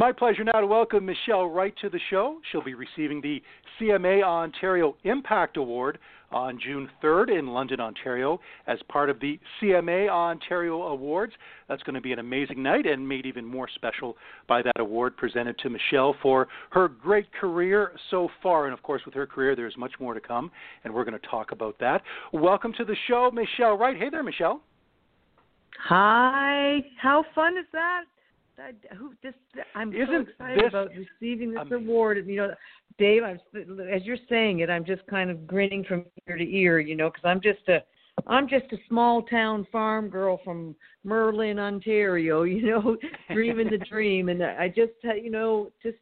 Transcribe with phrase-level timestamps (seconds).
[0.00, 2.38] My pleasure now to welcome Michelle Wright to the show.
[2.50, 3.42] She'll be receiving the
[3.78, 5.98] CMA Ontario Impact Award
[6.32, 11.34] on June 3rd in London, Ontario, as part of the CMA Ontario Awards.
[11.68, 14.16] That's going to be an amazing night and made even more special
[14.48, 18.64] by that award presented to Michelle for her great career so far.
[18.64, 20.50] And of course, with her career, there's much more to come,
[20.84, 22.00] and we're going to talk about that.
[22.32, 23.98] Welcome to the show, Michelle Wright.
[23.98, 24.62] Hey there, Michelle.
[25.90, 28.04] Hi, how fun is that?
[28.60, 29.34] I, who this?
[29.74, 31.86] I'm so Isn't excited this about receiving this amazing?
[31.88, 32.18] award.
[32.18, 32.54] And, You know,
[32.98, 33.40] Dave, I'm
[33.92, 36.78] as you're saying it, I'm just kind of grinning from ear to ear.
[36.80, 37.82] You know, because I'm just a,
[38.26, 42.42] I'm just a small town farm girl from Merlin, Ontario.
[42.50, 42.96] You know,
[43.32, 45.96] dreaming the dream, and I just, uh, you know, just,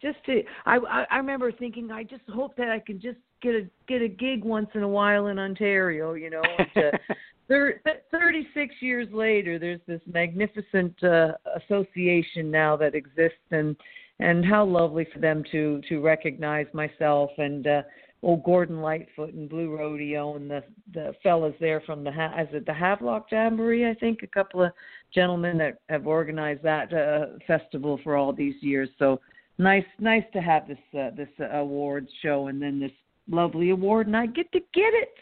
[0.00, 0.42] just to.
[0.66, 4.02] I, I I remember thinking, I just hope that I can just get a get
[4.02, 6.14] a gig once in a while in Ontario.
[6.14, 6.42] You know.
[6.58, 6.92] And to,
[7.48, 7.80] Thir-
[8.10, 13.76] 36 years later, there's this magnificent uh, association now that exists, and
[14.18, 17.82] and how lovely for them to to recognize myself and uh,
[18.22, 22.66] old Gordon Lightfoot and Blue Rodeo and the the fellas there from the is it
[22.66, 23.88] the Havelock Jamboree?
[23.88, 24.72] I think a couple of
[25.14, 28.88] gentlemen that have organized that uh, festival for all these years.
[28.98, 29.20] So
[29.58, 32.92] nice nice to have this uh, this awards show and then this
[33.30, 35.14] lovely award, and I get to get it.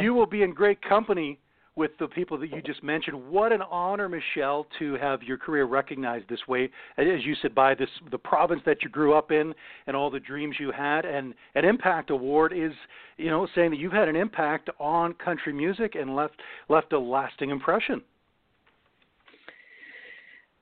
[0.00, 1.38] you will be in great company
[1.74, 3.30] with the people that you just mentioned.
[3.30, 7.74] What an honor, Michelle, to have your career recognized this way, as you said, by
[7.74, 9.54] this the province that you grew up in
[9.86, 11.06] and all the dreams you had.
[11.06, 12.72] And an Impact Award is,
[13.16, 16.34] you know, saying that you've had an impact on country music and left
[16.68, 18.02] left a lasting impression.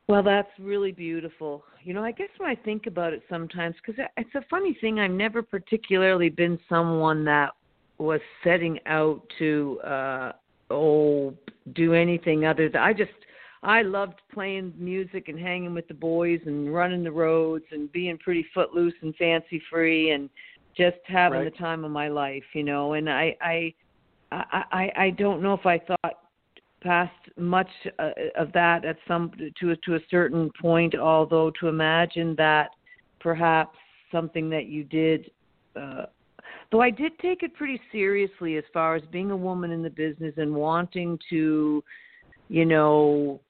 [0.07, 1.65] Well, that's really beautiful.
[1.83, 4.99] You know, I guess when I think about it sometimes, because it's a funny thing,
[4.99, 7.51] I've never particularly been someone that
[8.01, 10.33] was setting out to, uh,
[10.71, 11.35] oh,
[11.75, 13.11] do anything other than I just,
[13.63, 18.17] I loved playing music and hanging with the boys and running the roads and being
[18.19, 20.31] pretty footloose and fancy free and
[20.77, 21.53] just having Right.
[21.53, 22.95] the time of my life, you know.
[22.95, 23.75] And I, I,
[24.33, 26.15] I, I, don't know if I thought
[26.83, 27.69] past much
[27.99, 32.71] uh, of that at some to a, to a certain point although to imagine that
[33.21, 33.77] perhaps
[34.11, 35.31] something that you did
[35.77, 36.07] uh
[36.71, 39.91] though I did take it pretty seriously as far as being a woman in the
[39.91, 41.83] business and wanting to
[42.49, 43.41] you know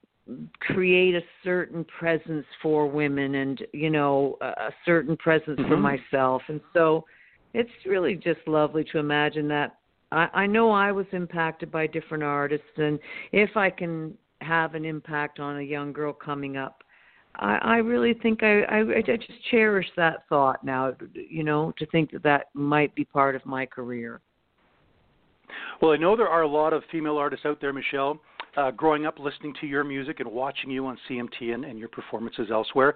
[0.60, 5.80] create a certain presence for women and you know a, certain presence for Mhm.
[5.80, 7.04] myself and so
[7.52, 9.76] it's really just lovely to imagine that
[10.12, 12.98] I, I know I was impacted by different artists, and
[13.32, 16.82] if I can have an impact on a young girl coming up,
[17.36, 20.94] I, I really think I, I, I just cherish that thought now.
[21.14, 24.20] You know, to think that that might be part of my career.
[25.80, 28.20] Well, I know there are a lot of female artists out there, Michelle,
[28.56, 31.88] uh, growing up listening to your music and watching you on CMT and, and your
[31.88, 32.94] performances elsewhere,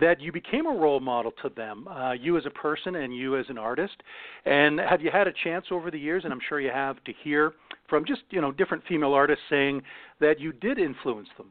[0.00, 3.38] that you became a role model to them, uh, you as a person and you
[3.38, 3.94] as an artist.
[4.44, 7.12] And have you had a chance over the years, and I'm sure you have, to
[7.24, 7.54] hear
[7.88, 9.82] from just you know different female artists saying
[10.20, 11.50] that you did influence them?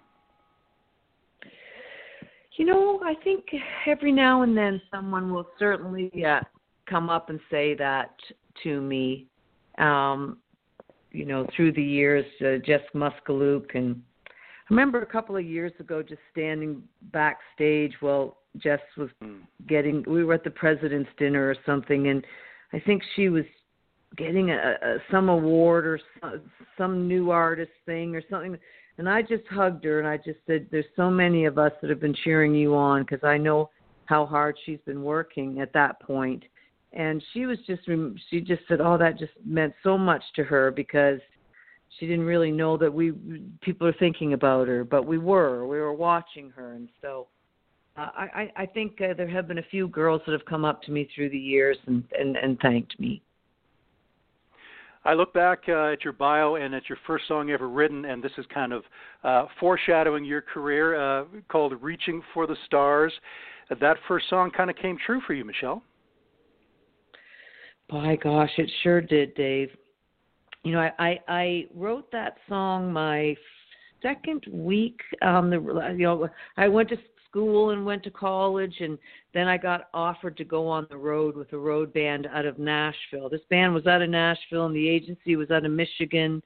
[2.57, 3.45] You know, I think
[3.85, 6.39] every now and then someone will certainly uh,
[6.89, 8.15] come up and say that
[8.63, 9.27] to me.
[9.77, 10.39] Um,
[11.11, 14.31] you know, through the years, uh, Jess Moskaluke, and I
[14.69, 16.81] remember a couple of years ago just standing
[17.13, 19.41] backstage while Jess was Mm.
[19.67, 20.03] getting.
[20.07, 22.25] We were at the president's dinner or something, and
[22.73, 23.45] I think she was
[24.15, 26.41] getting a, a some award or some,
[26.77, 28.57] some new artist thing or something
[28.97, 31.89] and I just hugged her and I just said, "There's so many of us that
[31.89, 33.69] have been cheering you on because I know
[34.05, 36.43] how hard she's been working at that point."
[36.93, 37.83] And she was just,
[38.29, 41.19] she just said, "Oh, that just meant so much to her because
[41.99, 43.11] she didn't really know that we
[43.61, 47.27] people are thinking about her, but we were, we were watching her, and so."
[47.95, 50.65] Uh, I, I I think uh, there have been a few girls that have come
[50.65, 53.23] up to me through the years and and, and thanked me.
[55.07, 58.21] I look back uh, at your bio and at your first song ever written, and
[58.21, 58.83] this is kind of
[59.23, 63.13] uh, foreshadowing your career, uh, called "Reaching for the Stars."
[63.69, 65.81] That first song kind of came true for you, Michelle.
[67.89, 69.69] By gosh, it sure did, Dave.
[70.65, 73.33] You know, I I, I wrote that song my
[74.01, 74.99] second week.
[75.21, 76.27] Um, the you know,
[76.57, 76.97] I went to
[77.29, 78.97] school and went to college and
[79.33, 82.59] then I got offered to go on the road with a road band out of
[82.59, 83.29] Nashville.
[83.29, 86.41] This band was out of Nashville and the agency was out of Michigan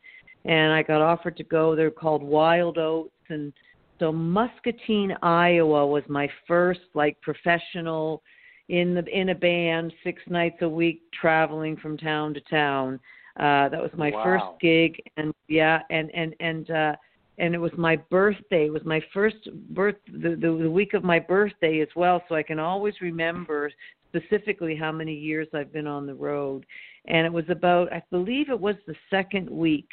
[0.46, 1.76] and I got offered to go.
[1.76, 3.54] They're called Wild Oats and
[4.00, 8.24] so Muscatine, Iowa was my first like professional
[8.70, 13.00] in the in a band 6 nights a week traveling from town to town.
[13.40, 14.24] Uh that was my wow.
[14.24, 16.96] first gig and yeah and and and uh
[17.42, 18.68] and it was my birthday.
[18.68, 22.36] It was my first birth the, the the week of my birthday as well, so
[22.36, 23.72] I can always remember
[24.08, 26.66] specifically how many years I've been on the road.
[27.08, 29.90] And it was about I believe it was the second week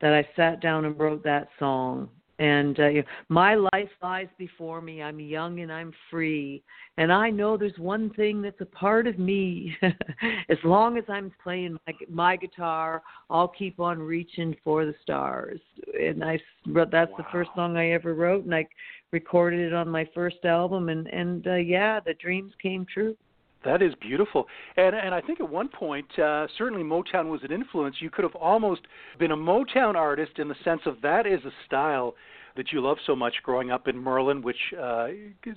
[0.00, 2.88] that I sat down and wrote that song and uh,
[3.28, 5.02] my life lies before me.
[5.02, 6.62] I'm young and I'm free,
[6.96, 9.76] and I know there's one thing that's a part of me.
[10.48, 15.60] as long as I'm playing my, my guitar, I'll keep on reaching for the stars.
[15.98, 17.16] And I that's wow.
[17.18, 18.66] the first song I ever wrote, and I
[19.10, 20.88] recorded it on my first album.
[20.88, 23.16] And and uh, yeah, the dreams came true.
[23.64, 24.46] That is beautiful,
[24.76, 27.96] and and I think at one point, uh, certainly Motown was an influence.
[27.98, 28.82] You could have almost
[29.18, 32.14] been a Motown artist in the sense of that is a style
[32.56, 35.08] that you love so much growing up in Merlin, which uh,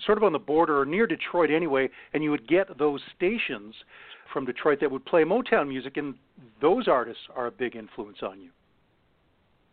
[0.05, 3.73] sort of on the border or near Detroit anyway, and you would get those stations
[4.31, 6.15] from Detroit that would play Motown music, and
[6.61, 8.49] those artists are a big influence on you.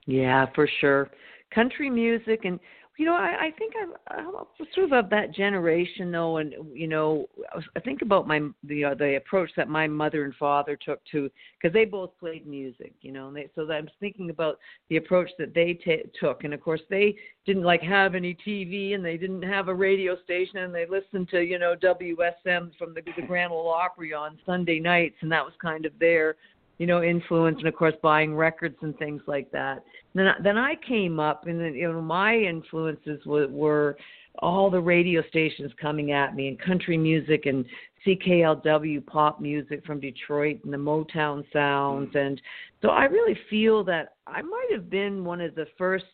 [0.06, 1.10] Yeah, for sure.
[1.54, 2.58] Country music and
[2.98, 4.34] you know, I, I think I'm, I'm
[4.74, 7.28] sort of of that generation, though, and you know,
[7.76, 11.30] I think about my the uh, the approach that my mother and father took to
[11.54, 14.58] because they both played music, you know, and they, so I'm thinking about
[14.90, 17.14] the approach that they t- took, and of course they
[17.46, 21.28] didn't like have any TV and they didn't have a radio station, and they listened
[21.28, 25.44] to you know WSM from the, the Grand Ole Opry on Sunday nights, and that
[25.44, 26.34] was kind of their
[26.78, 29.82] you know, influence, and of course buying records and things like that.
[30.14, 33.96] Then then I came up, and then you know my influences were, were
[34.40, 37.64] all the radio stations coming at me, and country music and
[38.06, 42.40] CKLW pop music from Detroit and the Motown sounds, and
[42.80, 46.04] so I really feel that I might have been one of the first,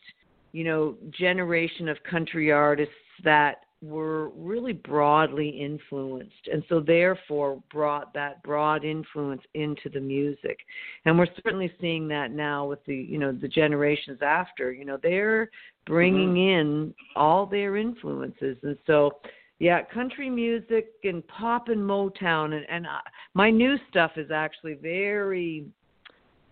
[0.51, 8.13] you know, generation of country artists that were really broadly influenced and so therefore brought
[8.13, 10.59] that broad influence into the music
[11.05, 14.97] and we're certainly seeing that now with the you know the generations after you know
[15.03, 15.49] they're
[15.85, 16.59] bringing mm-hmm.
[16.59, 19.11] in all their influences and so
[19.59, 22.99] yeah country music and pop and motown and and I,
[23.33, 25.65] my new stuff is actually very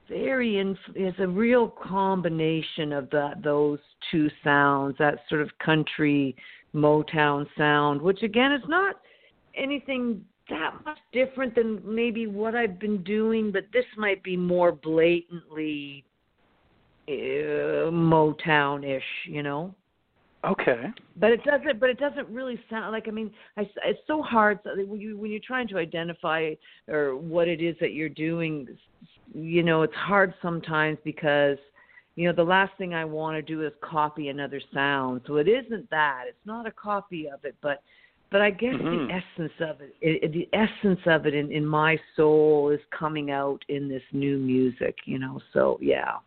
[0.10, 3.80] very inf- is a real combination of that those
[4.12, 6.36] two sounds that sort of country
[6.76, 8.96] Motown sound, which again is not
[9.56, 14.72] anything that much different than maybe what I've been doing, but this might be more
[14.72, 16.04] blatantly
[17.08, 19.74] uh, Motown-ish, you know.
[20.46, 20.88] Okay.
[21.16, 21.80] But it doesn't.
[21.80, 23.08] But it doesn't really sound like.
[23.08, 26.52] I mean, I, it's so hard when you when you're trying to identify
[26.90, 28.68] or what it is that you're doing.
[29.34, 31.58] You know, it's hard sometimes because
[32.16, 35.22] you know the last thing i want to do is copy another sound.
[35.28, 36.24] So it isn't that.
[36.28, 37.82] It's not a copy of it but
[38.32, 39.08] but i guess mm-hmm.
[39.08, 43.32] the essence of it, it the essence of it in in my soul is coming
[43.32, 46.18] out in this new music you know so yeah.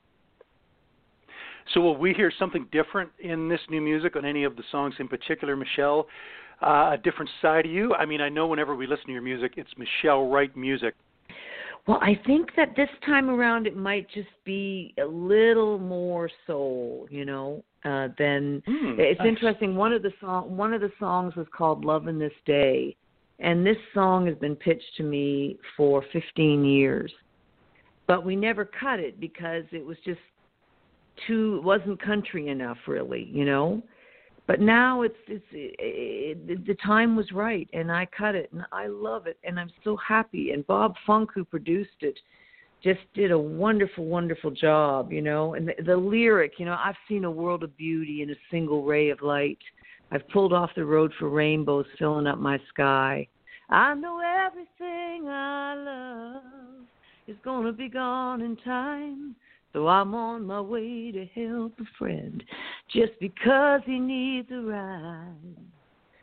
[1.75, 4.94] So will we hear something different in this new music on any of the songs?
[4.99, 6.06] In particular michelle
[6.62, 7.94] uh, a different side of you?
[7.94, 10.94] I mean i know whenever we listen to your music it's michelle wright music
[11.86, 17.06] well, I think that this time around it might just be a little more soul,
[17.10, 19.28] you know, uh, than mm, it's nice.
[19.28, 19.76] interesting.
[19.76, 22.96] One of the song, one of the songs was called "Love in This Day,"
[23.38, 27.12] and this song has been pitched to me for 15 years,
[28.08, 30.20] but we never cut it because it was just
[31.28, 33.80] too it wasn't country enough, really, you know.
[34.46, 38.62] But now it's it's it, it, the time was right, and I cut it, and
[38.70, 40.52] I love it, and I'm so happy.
[40.52, 42.18] And Bob Funk, who produced it,
[42.82, 45.54] just did a wonderful, wonderful job, you know.
[45.54, 48.84] And the, the lyric, you know, I've seen a world of beauty in a single
[48.84, 49.58] ray of light.
[50.12, 53.26] I've pulled off the road for rainbows filling up my sky.
[53.68, 56.86] I know everything I love
[57.26, 59.34] is gonna be gone in time.
[59.76, 62.42] So I'm on my way to help a friend
[62.90, 65.35] just because he needs a ride.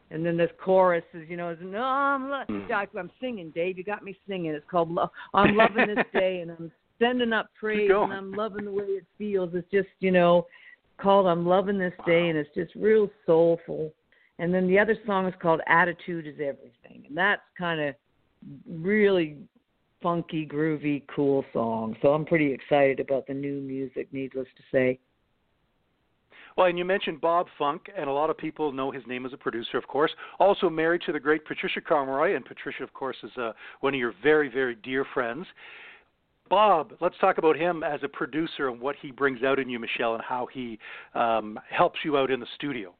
[0.09, 2.87] And then this chorus is, you know, is no, I'm lo- mm.
[2.97, 3.77] I'm singing, Dave.
[3.77, 4.53] You got me singing.
[4.53, 8.65] It's called Lo- I'm loving this day, and I'm sending up praise, and I'm loving
[8.65, 9.51] the way it feels.
[9.53, 10.47] It's just, you know,
[10.99, 13.93] called I'm loving this day, and it's just real soulful.
[14.39, 17.93] And then the other song is called Attitude is Everything, and that's kind of
[18.67, 19.37] really
[20.03, 21.95] funky, groovy, cool song.
[22.01, 24.99] So I'm pretty excited about the new music, needless to say.
[26.55, 29.33] Well, and you mentioned Bob Funk, and a lot of people know his name as
[29.33, 30.11] a producer, of course.
[30.39, 33.99] Also married to the great Patricia Conroy, and Patricia, of course, is uh, one of
[33.99, 35.47] your very, very dear friends.
[36.49, 39.79] Bob, let's talk about him as a producer and what he brings out in you,
[39.79, 40.77] Michelle, and how he
[41.15, 42.93] um, helps you out in the studio.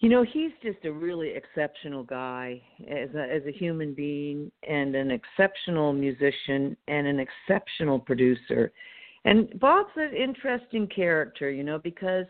[0.00, 4.94] You know, he's just a really exceptional guy as a, as a human being and
[4.94, 8.72] an exceptional musician and an exceptional producer.
[9.24, 12.26] And Bob's an interesting character, you know, because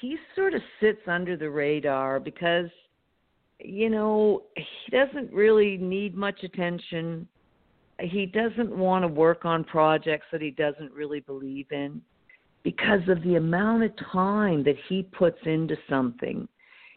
[0.00, 2.68] he sort of sits under the radar because
[3.64, 7.26] you know, he doesn't really need much attention.
[8.00, 12.00] He doesn't want to work on projects that he doesn't really believe in
[12.62, 16.48] because of the amount of time that he puts into something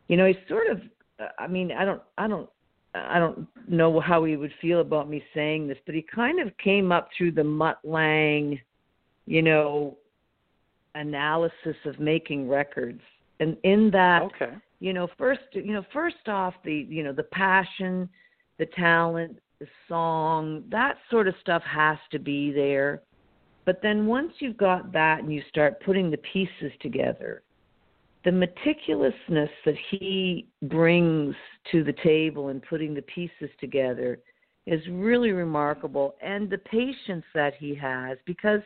[0.07, 0.81] you know, he's sort of.
[1.19, 2.50] Uh, I mean, I don't, I don't,
[2.95, 6.55] I don't know how he would feel about me saying this, but he kind of
[6.57, 8.60] came up through the Mutt Lange,
[9.25, 9.98] you know,
[10.95, 13.01] analysis of making records,
[13.39, 14.53] and in that, okay.
[14.79, 18.07] you know, first, you know, first off, the, you know, the passion,
[18.60, 23.01] the talent, the song, that sort of stuff has to be there.
[23.65, 27.43] But then once you've got that and you start putting the pieces together,
[28.24, 31.36] the meticulousness that he brings
[31.72, 34.20] to the table and putting the pieces together
[34.65, 38.62] is really remarkable and the patience that he has because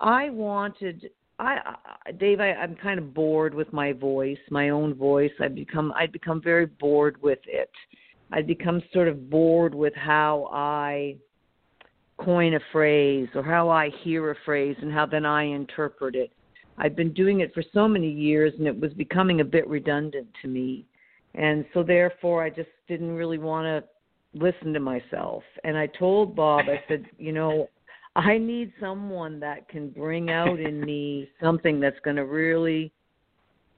[0.00, 1.58] i wanted i,
[2.18, 5.32] dave I, i'm kind of bored with my voice my own voice.
[5.40, 7.70] I become i'd become very bored with it.
[8.32, 11.16] I'd become sort of bored with how i
[12.18, 16.30] coin a phrase or how i hear a phrase and how then i interpret it
[16.78, 20.26] I've been doing it for so many years and it was becoming a bit redundant
[20.42, 20.84] to me.
[21.34, 23.84] And so therefore I just didn't really want to
[24.38, 25.42] listen to myself.
[25.64, 27.68] And I told Bob, I said, you know,
[28.14, 32.92] I need someone that can bring out in me something that's going to really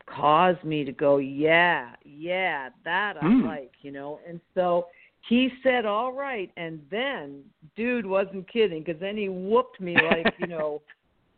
[0.07, 3.45] cause me to go, yeah, yeah, that I mm.
[3.45, 4.21] like, you know.
[4.27, 4.87] And so
[5.29, 6.51] he said, all right.
[6.57, 7.43] And then,
[7.77, 10.83] dude wasn't kidding because then he whooped me like, you know,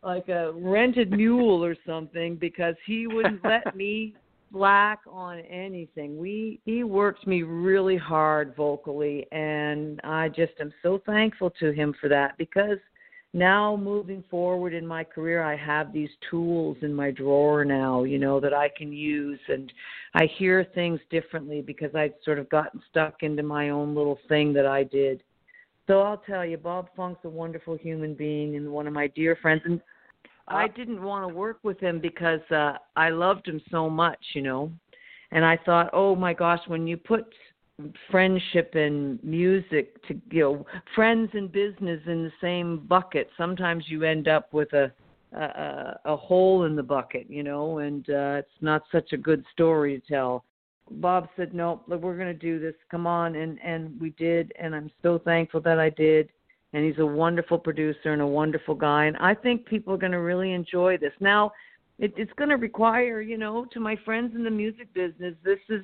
[0.03, 4.15] like a rented mule or something because he wouldn't let me
[4.51, 6.17] slack on anything.
[6.17, 11.93] We he worked me really hard vocally and I just am so thankful to him
[12.01, 12.77] for that because
[13.33, 18.19] now moving forward in my career I have these tools in my drawer now, you
[18.19, 19.71] know, that I can use and
[20.15, 24.51] I hear things differently because I'd sort of gotten stuck into my own little thing
[24.53, 25.23] that I did.
[25.87, 29.37] So I'll tell you, Bob Funk's a wonderful human being and one of my dear
[29.41, 29.61] friends.
[29.65, 29.81] And
[30.51, 34.41] I didn't want to work with him because uh, I loved him so much, you
[34.41, 34.71] know.
[35.31, 37.25] And I thought, oh my gosh, when you put
[38.09, 44.03] friendship and music to you know friends and business in the same bucket, sometimes you
[44.03, 44.91] end up with a
[45.33, 49.45] a, a hole in the bucket, you know, and uh, it's not such a good
[49.53, 50.43] story to tell.
[50.89, 52.75] Bob said, "No, we're going to do this.
[52.89, 56.29] Come on," and and we did, and I'm so thankful that I did
[56.73, 60.11] and he's a wonderful producer and a wonderful guy and i think people are going
[60.11, 61.13] to really enjoy this.
[61.19, 61.51] Now
[61.99, 65.59] it, it's going to require you know to my friends in the music business this
[65.69, 65.83] is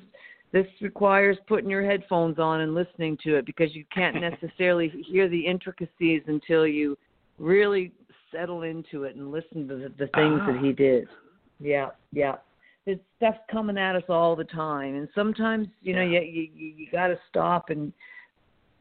[0.50, 5.28] this requires putting your headphones on and listening to it because you can't necessarily hear
[5.28, 6.96] the intricacies until you
[7.38, 7.92] really
[8.32, 10.76] settle into it and listen to the, the things that he ah.
[10.76, 11.08] did.
[11.60, 12.36] Yeah yeah.
[12.84, 16.86] There's stuff coming at us all the time and sometimes you know you you you
[16.90, 17.92] got to stop and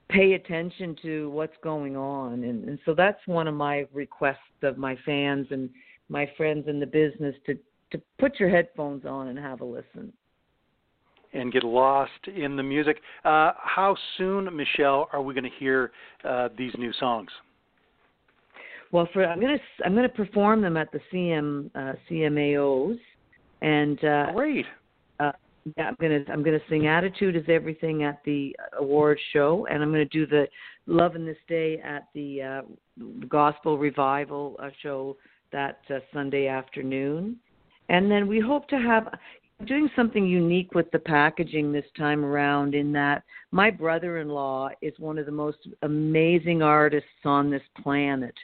[0.10, 2.44] pay attention to what's going on.
[2.44, 5.70] And, and so that's one of my requests of my fans and
[6.10, 7.58] my friends in the business to
[7.90, 10.12] to put your headphones on and have a listen.
[11.34, 12.98] And get lost in the music.
[13.24, 15.92] Uh, how soon michelle are we going to hear
[16.26, 17.30] uh, these new songs?
[18.92, 22.98] Well for i'm going to i'm going to perform them at the cm uh, cmaos
[23.62, 24.66] and uh, great
[25.76, 29.92] yeah, I'm gonna I'm gonna sing "Attitude Is Everything" at the award show, and I'm
[29.92, 30.48] gonna do the
[30.86, 32.62] "Love in This Day" at the uh,
[33.28, 35.18] Gospel Revival uh, show
[35.52, 37.38] that uh, Sunday afternoon,
[37.90, 39.08] and then we hope to have
[39.66, 42.76] doing something unique with the packaging this time around.
[42.76, 48.36] In that my brother-in-law is one of the most amazing artists on this planet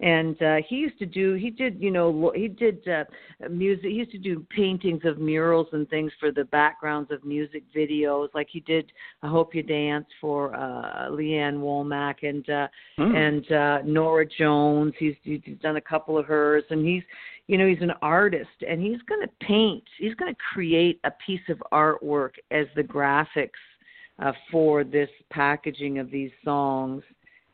[0.00, 3.04] and uh he used to do he did you know he did uh
[3.50, 7.64] music he used to do paintings of murals and things for the backgrounds of music
[7.74, 8.28] videos.
[8.34, 13.16] Like he did i hope you dance for uh lee ann womack and uh mm.
[13.16, 14.94] and uh norah jones.
[14.98, 16.64] He's he's done a couple of hers.
[16.70, 17.02] And he's
[17.48, 19.84] you know he's an artist and he's going to paint.
[19.98, 23.50] He's going to create a piece of artwork as the graphics
[24.20, 27.02] uh, for this packaging of these songs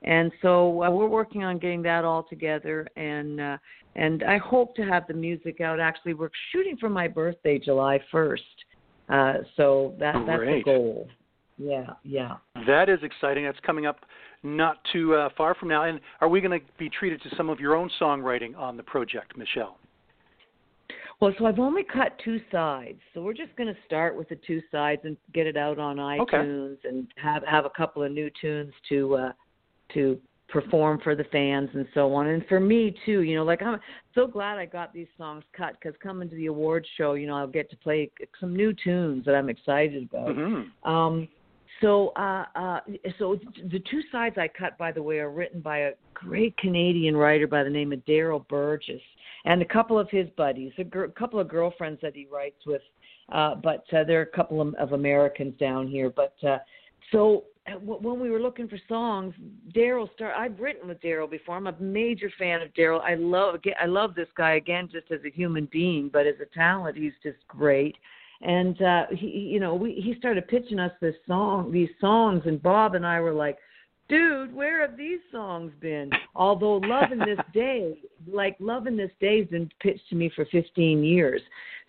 [0.04, 3.58] and so uh, we're working on getting that all together and uh
[3.96, 7.98] and I hope to have the music out actually we're shooting for my birthday July
[8.12, 8.38] 1st
[9.08, 11.08] uh so that that's the goal
[11.58, 13.44] yeah yeah That is exciting.
[13.44, 14.00] That's coming up
[14.42, 15.84] not too uh, far from now.
[15.84, 18.82] And are we going to be treated to some of your own songwriting on the
[18.82, 19.78] project, Michelle?
[21.20, 24.38] Well, so I've only cut two sides, so we're just going to start with the
[24.46, 26.36] two sides and get it out on Okay.
[26.36, 29.32] iTunes and have have a couple of new tunes to uh
[29.92, 32.28] to perform for the fans and so on.
[32.28, 33.80] And for me too, you know, like I'm
[34.14, 37.36] so glad I got these songs cut because coming to the awards show, you know,
[37.36, 38.10] I'll get to play
[38.40, 40.34] some new tunes that I'm excited about.
[40.34, 41.28] hmm Um,
[41.80, 42.80] so, uh, uh,
[43.18, 43.36] so
[43.70, 47.48] the two sides I cut, by the way, are written by a great Canadian writer
[47.48, 49.02] by the name of Daryl Burgess
[49.44, 52.82] and a couple of his buddies, a gr- couple of girlfriends that he writes with.
[53.30, 56.10] Uh, but uh, there are a couple of, of Americans down here.
[56.10, 56.58] But uh,
[57.10, 57.44] so
[57.82, 59.34] when we were looking for songs,
[59.74, 60.34] Daryl start.
[60.36, 61.56] I've written with Daryl before.
[61.56, 63.00] I'm a major fan of Daryl.
[63.00, 66.54] I love I love this guy again, just as a human being, but as a
[66.54, 67.96] talent, he's just great
[68.44, 72.62] and uh he you know we he started pitching us this song these songs and
[72.62, 73.58] bob and i were like
[74.08, 77.98] dude where have these songs been although love in this day
[78.30, 81.40] like love in this day has been pitched to me for 15 years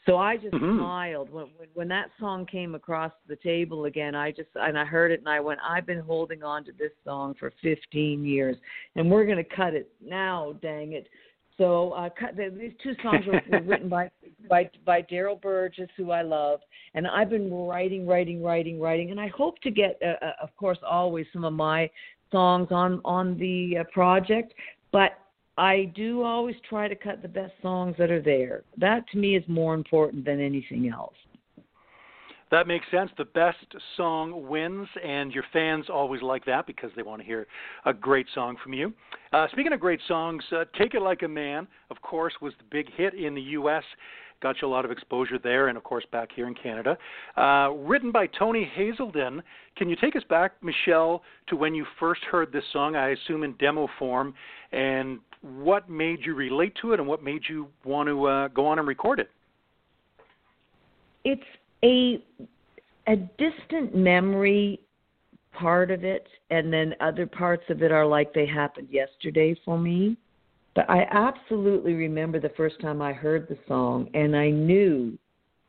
[0.05, 0.77] so i just Mhm.
[0.77, 4.85] smiled when, when when that song came across the table again i just and i
[4.85, 8.55] heard it and i went i've been holding on to this song for 15 years
[8.95, 11.07] and we're going to cut it now dang it
[11.57, 14.11] so uh, cut, the, these two songs were, were written by
[14.49, 16.59] by by Daryl Burgess, who I love,
[16.95, 20.55] and I've been writing, writing, writing, writing, and I hope to get, uh, uh, of
[20.57, 21.89] course, always some of my
[22.31, 24.53] songs on on the uh, project.
[24.91, 25.17] But
[25.57, 28.63] I do always try to cut the best songs that are there.
[28.77, 31.15] That to me is more important than anything else.
[32.51, 33.09] That makes sense.
[33.17, 33.57] The best
[33.97, 37.47] song wins, and your fans always like that because they want to hear
[37.85, 38.93] a great song from you.
[39.33, 42.65] Uh, speaking of great songs, uh, Take It Like a Man, of course, was the
[42.69, 43.83] big hit in the U.S.,
[44.41, 46.97] got you a lot of exposure there, and of course back here in Canada.
[47.35, 49.41] Uh, written by Tony Haselden.
[49.75, 53.43] Can you take us back, Michelle, to when you first heard this song, I assume
[53.43, 54.35] in demo form,
[54.71, 58.65] and what made you relate to it, and what made you want to uh, go
[58.65, 59.29] on and record it?
[61.23, 61.41] It's
[61.83, 62.23] a
[63.07, 64.79] a distant memory
[65.53, 69.77] part of it and then other parts of it are like they happened yesterday for
[69.77, 70.17] me.
[70.73, 75.17] But i absolutely remember the first time i heard the song and i knew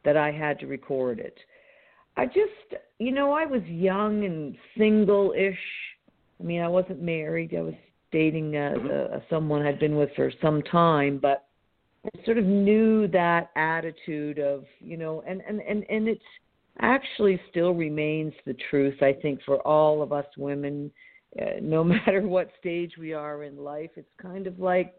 [0.04, 1.36] that i had to record it.
[2.16, 5.58] I just you know i was young and single ish
[6.40, 7.54] i mean i wasn't married.
[7.54, 7.74] I was
[8.12, 11.46] dating uh, uh, someone i'd been with for some time but
[12.04, 16.20] I sort of knew that attitude of you know and and and and it's
[16.80, 20.90] actually still remains the truth i think for all of us women.
[21.40, 24.94] Uh, no matter what stage we are in life it's kind of like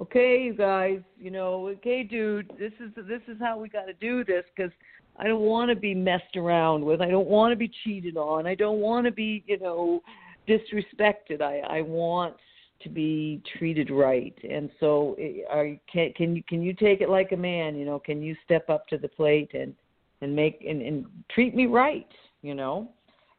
[0.00, 3.92] okay you guys you know okay dude this is this is how we got to
[3.94, 4.70] do this cuz
[5.16, 7.00] i don't want to be messed around with.
[7.00, 8.46] I don't want to be cheated on.
[8.46, 10.02] I don't want to be you know
[10.48, 11.40] disrespected.
[11.40, 12.34] I i want
[12.82, 14.36] to be treated right.
[14.48, 17.84] And so eh, are can can you can you take it like a man you
[17.84, 17.98] know?
[17.98, 19.74] Can you step up to the plate and
[20.20, 22.08] and make and, and treat me right
[22.42, 22.90] you know?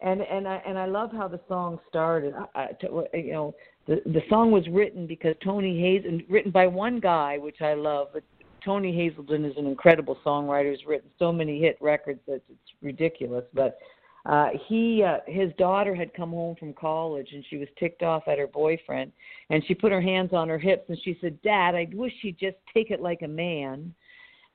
[0.01, 2.33] And and i and i love how the song started.
[2.55, 3.55] I, I, you know
[3.87, 7.73] the the song was written because tony hayes and written by one guy which i
[7.73, 8.23] love but
[8.63, 10.71] tony haselden is an incredible songwriter.
[10.75, 13.77] He's written so many hit records that it's ridiculous but
[14.25, 18.23] uh he uh, his daughter had come home from college and she was ticked off
[18.27, 19.11] at her boyfriend
[19.49, 22.39] and she put her hands on her hips and she said dad i wish you'd
[22.39, 23.93] just take it like a man.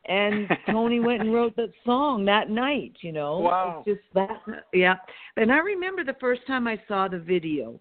[0.06, 3.38] And tony went and wrote that song that night you know?
[3.38, 3.84] Wow.
[3.86, 4.96] it's just that yeah.
[5.36, 7.78] And i remember the first time i saw the video.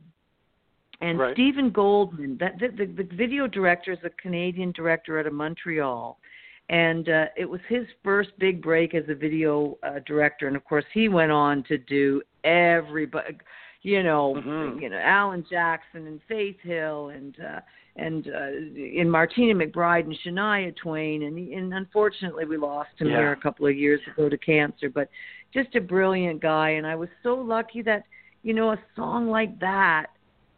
[1.02, 1.34] And Right.
[1.34, 6.20] Steven Goldmann, that the, the, the video director is a Canadian director out of Montreal,
[6.70, 10.48] and uh, it was his first big break as a video uh, director.
[10.48, 13.38] And of course, he went on to do everybody,
[13.82, 14.82] you know, Mhm.
[14.82, 17.60] you know, Alan Jackson and Faith Hill and uh,
[17.96, 23.18] and uh, in Martina McBride and Shania Twain, and and unfortunately we lost him Yeah.
[23.18, 24.90] here a couple of years ago to cancer.
[24.90, 25.10] But
[25.52, 28.04] just a brilliant guy, and I was so lucky that
[28.44, 30.12] you know a song like that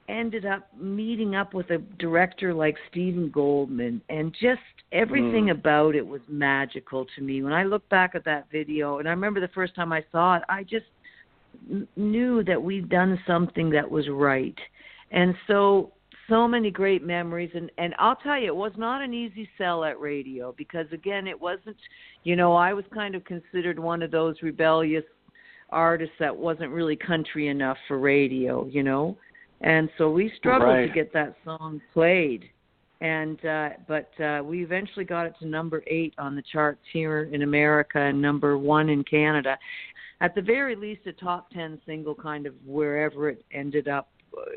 [0.10, 4.62] ended up meeting up with a director like Steven Goldmann and just
[4.92, 5.52] everything Mm.
[5.52, 7.42] about it was magical to me.
[7.44, 10.36] When I look back at that video and I remember the first time I saw
[10.38, 10.86] it, I just
[11.96, 14.58] knew that we'd done something that was right.
[15.12, 15.92] And so
[16.30, 19.84] so many great memories and and I'll tell you it was not an easy sell
[19.84, 21.76] at radio because again it wasn't
[22.24, 25.04] you know I was kind of considered one of those rebellious
[25.72, 29.18] artists that wasn't really country enough for radio, you know.
[29.62, 30.88] And so we struggled right.
[30.88, 32.46] to get that song played.
[33.02, 37.24] And uh, but uh, we eventually got it to number eight on the charts here
[37.32, 39.58] in America and number one in Canada.
[40.20, 44.10] At the very least, a top ten single, kind of wherever it ended up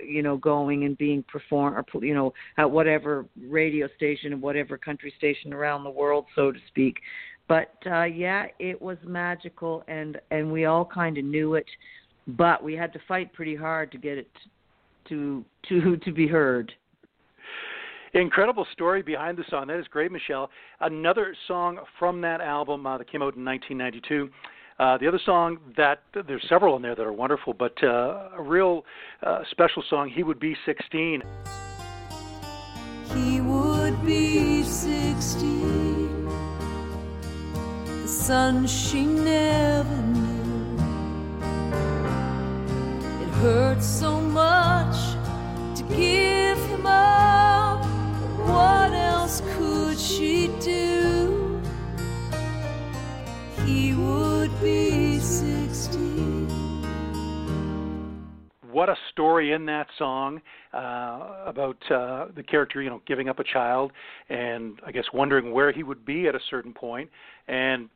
[0.07, 4.79] you know going and being performed or you know at whatever radio station and whatever
[4.79, 6.97] country station around the world so to speak
[7.49, 11.67] but uh yeah it was magical and and we all kind of knew it
[12.27, 14.31] but we had to fight pretty hard to get it
[15.09, 16.73] to to to be heard
[18.17, 19.67] Incredible story behind the song.
[19.67, 20.49] That is great, Michelle.
[20.81, 24.31] Another song from that album uh, that came out in 1992
[24.79, 28.43] uh, the other song that there's several in there that are wonderful, but uh, a
[28.43, 28.85] real
[29.23, 31.23] uh, special song, "He Would Be 16."
[33.15, 36.27] He would be 16,
[37.85, 40.04] the sun she never
[43.45, 44.97] It hurts so much
[45.77, 47.85] to give him up.
[48.39, 51.61] What else could she do?
[53.67, 56.49] He would be 16.
[58.73, 60.41] What a story in that song
[60.73, 63.93] uh, about uh, the character, you know, giving up a child,
[64.31, 67.11] and I guess wondering where he would be at a certain point.
[67.47, 67.91] And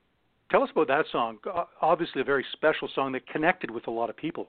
[0.51, 1.39] tell us about that song.
[1.81, 4.49] Obviously, a very special song that connected with a lot of people.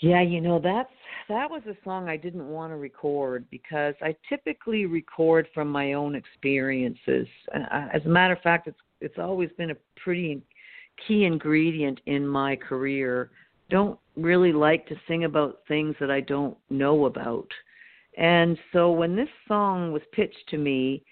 [0.00, 0.90] Yeah, you know that's
[1.28, 5.94] that was a song I didn't want to record because I typically record from my
[5.94, 7.26] own experiences.
[7.54, 10.40] Uh, as a matter of fact, it's it's always been a pretty
[11.06, 13.30] key ingredient in my career.
[13.70, 17.48] Don't really like to sing about things that I don't know about.
[18.16, 21.02] And so when this song was pitched to me,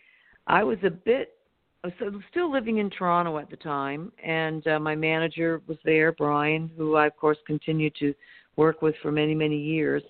[0.47, 1.33] I was a bit
[1.85, 6.13] I was still living in Toronto at the time, and uh, my manager was there,
[6.13, 8.15] Brian, who I of course continued to
[8.57, 10.03] work with for many many years.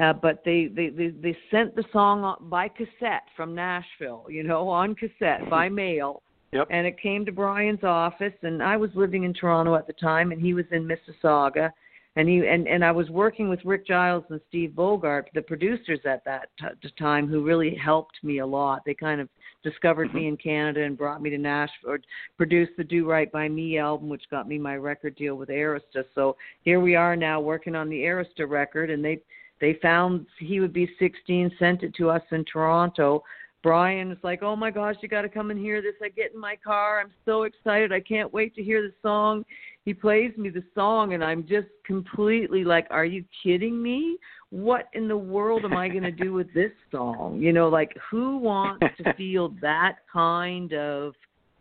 [0.00, 4.68] Uh, but they, they they they sent the song by cassette from Nashville, you know,
[4.68, 6.22] on cassette by mail.
[6.52, 6.68] Yep.
[6.70, 10.32] And it came to Brian's office, and I was living in Toronto at the time,
[10.32, 11.70] and he was in Mississauga,
[12.16, 16.00] and he and and I was working with Rick Giles and Steve Bogard, the producers
[16.04, 18.82] at that t- time, who really helped me a lot.
[18.84, 19.28] They kind of
[19.62, 20.18] discovered mm-hmm.
[20.18, 22.00] me in Canada and brought me to Nashville, or
[22.36, 26.04] produced the Do Right by Me album, which got me my record deal with Arista.
[26.14, 29.20] So here we are now working on the Arista record, and they
[29.60, 33.22] they found he would be 16, sent it to us in Toronto.
[33.62, 36.32] Brian was like, "Oh my gosh, you got to come and hear this." I get
[36.32, 37.00] in my car.
[37.00, 37.92] I'm so excited.
[37.92, 39.44] I can't wait to hear the song.
[39.84, 44.18] He plays me the song, and I'm just completely like, "Are you kidding me?
[44.50, 47.38] what in the world am I going to do with this song?
[47.40, 51.14] You know, like who wants to feel that kind of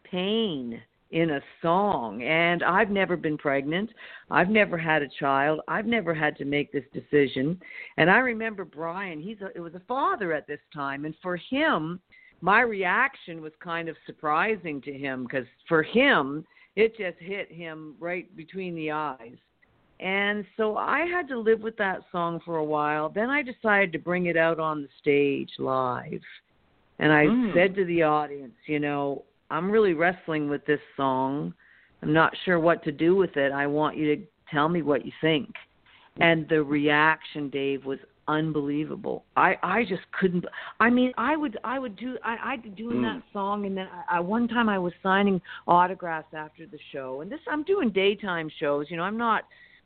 [0.03, 2.23] pain in a song?
[2.23, 3.89] And I've never been pregnant.
[4.29, 5.61] I've never had a child.
[5.67, 7.59] I've never had to make this decision.
[7.97, 11.37] And I remember Brian, he's a, it was a father at this time, and for
[11.37, 11.99] him,
[12.41, 16.45] my reaction was kind of surprising to him because for him,
[16.75, 19.35] it just hit him right between the eyes
[19.99, 23.09] and so I had to live with that song for a while.
[23.09, 26.21] Then I decided to bring it out on the stage live.
[26.99, 27.53] And I mm.
[27.53, 31.53] said to the audience, you know, I'm really wrestling with this song.
[32.01, 33.51] I'm not sure what to do with it.
[33.51, 35.49] I want you to tell me what you think.
[36.21, 39.25] And the reaction, Dave, was unbelievable.
[39.35, 40.45] I I just couldn't.
[40.79, 43.13] I mean, I would I would do I I'd be doing mm.
[43.13, 47.21] that song, and then I, I one time I was signing autographs after the show,
[47.21, 48.85] and this I'm doing daytime shows.
[48.89, 49.45] You know, I'm not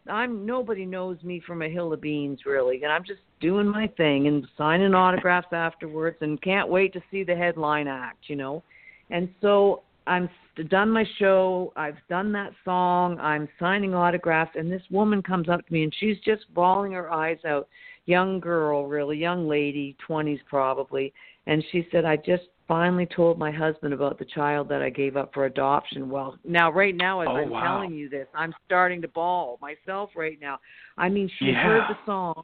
[0.09, 3.87] I'm nobody knows me from a hill of beans really, and I'm just doing my
[3.95, 8.63] thing and signing autographs afterwards, and can't wait to see the headline act, you know.
[9.09, 10.29] And so I'm
[10.69, 11.73] done my show.
[11.75, 13.19] I've done that song.
[13.19, 17.11] I'm signing autographs, and this woman comes up to me, and she's just bawling her
[17.11, 17.67] eyes out.
[18.05, 21.13] Young girl, really young lady, 20s probably,
[21.47, 25.17] and she said, "I just finally told my husband about the child that I gave
[25.17, 26.09] up for adoption.
[26.09, 27.63] Well, now right now as oh, I'm wow.
[27.63, 30.59] telling you this, I'm starting to bawl myself right now.
[30.97, 31.63] I mean, she yeah.
[31.63, 32.43] heard the song.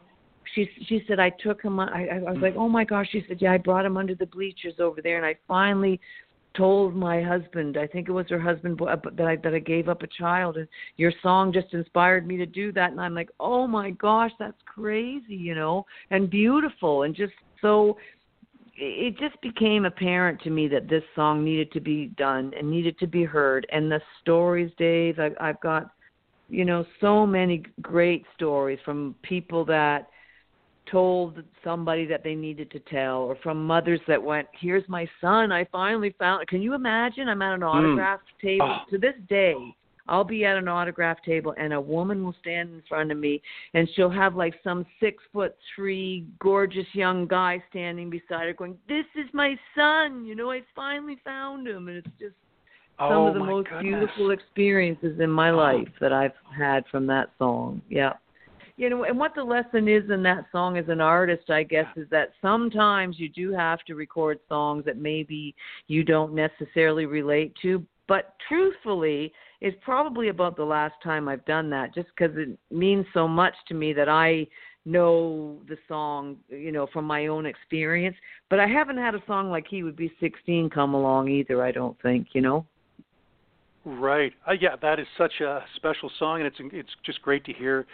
[0.56, 1.80] She she said I took him.
[1.80, 2.42] I I was mm.
[2.42, 3.08] like, oh my gosh.
[3.12, 6.00] She said, yeah, I brought him under the bleachers over there, and I finally
[6.56, 7.78] told my husband.
[7.78, 10.58] I think it was her husband uh, that I that I gave up a child,
[10.58, 12.92] and your song just inspired me to do that.
[12.92, 17.98] And I'm like, oh my gosh, that's crazy, you know, and beautiful, and just so
[18.82, 22.98] it just became apparent to me that this song needed to be done and needed
[23.00, 23.68] to be heard.
[23.72, 25.92] And the stories, Dave, I, I've got,
[26.50, 30.08] you know, so many great stories from people that
[30.92, 35.52] told somebody that they needed to tell, or from mothers that went, "Here's my son.
[35.52, 37.30] I finally found." Can you imagine?
[37.30, 37.68] I'm at an hmm.
[37.68, 38.42] autograph mm.
[38.42, 38.90] table oh.
[38.90, 39.56] to this day.
[40.10, 43.42] I'll be at an autograph table and a woman will stand in front of me
[43.76, 48.76] and she'll have like some six foot three gorgeous young guy standing beside her going,
[48.88, 52.34] This is my son, you know, I finally found him and it's just
[52.98, 53.84] some oh, of the most goodness.
[53.84, 55.58] beautiful experiences in my Oh.
[55.58, 57.82] life that I've had from that song.
[57.88, 58.14] Yeah.
[58.80, 61.88] You know, and what the lesson is in that song as an artist, I guess,
[61.98, 65.54] is that sometimes you do have to record songs that maybe
[65.88, 71.70] you don't necessarily relate to, but truthfully, it's probably about the last time I've done
[71.72, 74.48] that, just because it means so much to me that I
[74.86, 78.16] know the song, you know, from my own experience.
[78.50, 81.62] But I haven't had a song like "He Would Be 16" come along either.
[81.62, 82.66] I don't think, you know.
[83.86, 84.34] Right.
[84.48, 87.86] Uh, yeah, that is such a special song, and it's it's just great to hear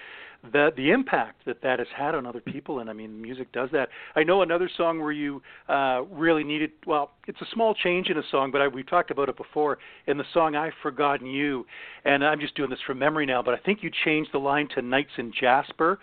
[0.54, 2.80] that the impact that that has had on other people.
[2.80, 3.90] And I mean, music does that.
[4.16, 6.72] I know another song where you uh, really needed.
[6.86, 9.78] Well, it's a small change in a song, but I, we've talked about it before
[10.08, 11.66] in the song "I've Forgotten You."
[12.04, 14.68] And I'm just doing this from memory now, but I think you changed the line
[14.76, 16.00] to "Nights in Jasper"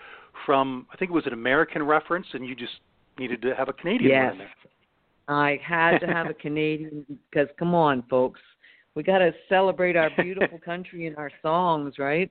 [0.47, 2.73] from I think it was an American reference, and you just
[3.19, 4.33] needed to have a Canadian Yes.
[4.33, 4.51] in there.
[5.29, 8.41] I had to have a Canadian because come on, folks,
[8.95, 12.31] we got to celebrate our beautiful country in our songs, right?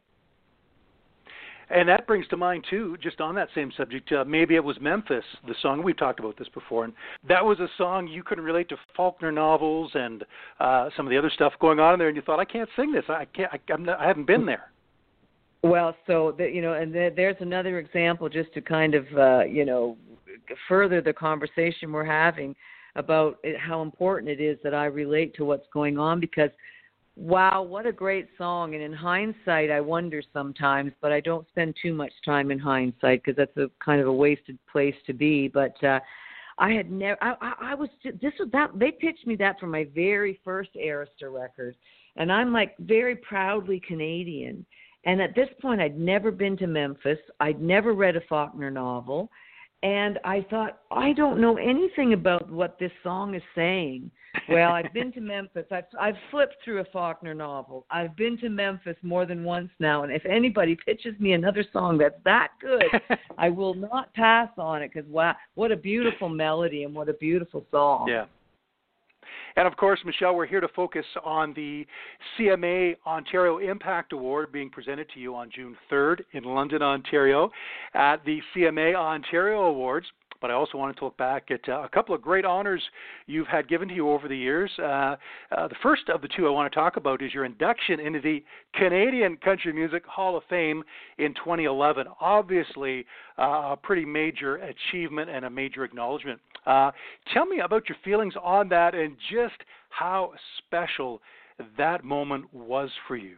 [1.74, 4.76] And that brings to mind too, just on that same subject, uh, maybe it was
[4.82, 6.94] Memphis, the song we've talked about this before, and
[7.28, 10.26] that was a song you couldn't relate to Faulkner novels and
[10.60, 12.70] uh, some of the other stuff going on in there, and you thought, I can't
[12.76, 14.72] sing this, I can't, I, I'm not, I haven't been there.
[15.64, 19.44] Well, so that you know, and there, there's another example just to kind of uh,
[19.44, 19.96] you know
[20.68, 22.56] further the conversation we're having
[22.96, 26.50] about how important it is that I relate to what's going on because
[27.16, 28.74] wow, what a great song!
[28.74, 33.24] And in hindsight, I wonder sometimes, but I don't spend too much time in hindsight
[33.24, 35.48] because that's a kind of a wasted place to be.
[35.48, 36.00] But uh,
[36.58, 39.68] I had never, I, I, I was this was that they pitched me that for
[39.68, 41.76] my very first Arista record,
[42.16, 44.66] and I'm like very proudly Canadian.
[45.04, 47.18] And at this point, I'd never been to Memphis.
[47.40, 49.32] I'd never read a Faulkner novel.
[49.84, 54.12] And I thought, I don't know anything about what this song is saying.
[54.48, 55.66] Well, I've been to Memphis.
[55.72, 57.86] I've, I've flipped through a Faulkner novel.
[57.90, 60.04] I've been to Memphis more than once now.
[60.04, 62.84] And if anybody pitches me another song that's that good,
[63.38, 67.14] I will not pass on it because, wow, what a beautiful melody and what a
[67.14, 68.08] beautiful song.
[68.08, 68.26] Yeah.
[69.56, 71.86] And of course, Michelle, we're here to focus on the
[72.38, 77.52] CMA Ontario Impact Award being presented to you on June 3rd in London, Ontario,
[77.94, 80.08] at the CMA Ontario Awards.
[80.42, 82.82] But I also wanted to look back at uh, a couple of great honors
[83.28, 84.72] you've had given to you over the years.
[84.80, 85.16] Uh,
[85.56, 88.20] uh, the first of the two I want to talk about is your induction into
[88.20, 90.84] the Canadian Country Music Hall of Fame
[91.20, 92.08] in 2011.
[92.20, 93.06] Obviously,
[93.38, 96.40] uh, a pretty major achievement and a major acknowledgement.
[96.66, 96.92] Uh,
[97.34, 99.56] tell me about your feelings on that and just
[99.90, 101.22] how special
[101.78, 103.38] that moment was for you.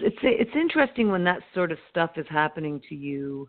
[0.00, 3.48] It's it's interesting when that sort of stuff is happening to you.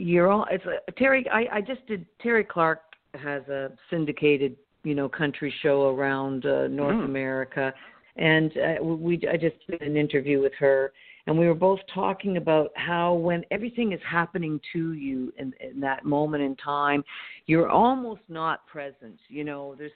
[0.00, 1.24] You're all it's a, Terri.
[1.30, 2.06] I I just did.
[2.24, 2.80] Terri Clark
[3.14, 7.04] has a syndicated you know country show around uh, North Mhm.
[7.04, 7.74] America,
[8.16, 10.92] and uh, we I just did an interview with her,
[11.26, 15.80] and we were both talking about how when everything is happening to you in, in
[15.80, 17.04] that moment in time,
[17.46, 19.18] you're almost not present.
[19.28, 19.92] You know, there's